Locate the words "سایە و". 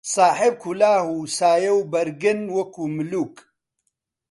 1.37-1.81